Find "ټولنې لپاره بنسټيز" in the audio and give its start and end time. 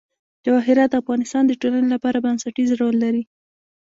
1.61-2.69